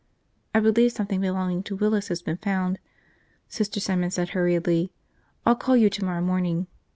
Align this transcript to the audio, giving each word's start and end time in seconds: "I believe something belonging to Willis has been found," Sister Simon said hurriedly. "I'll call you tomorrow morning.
"I 0.55 0.59
believe 0.59 0.93
something 0.93 1.21
belonging 1.21 1.61
to 1.61 1.75
Willis 1.75 2.07
has 2.07 2.23
been 2.23 2.37
found," 2.37 2.79
Sister 3.47 3.79
Simon 3.79 4.09
said 4.09 4.29
hurriedly. 4.29 4.91
"I'll 5.45 5.55
call 5.55 5.77
you 5.77 5.91
tomorrow 5.91 6.21
morning. 6.21 6.65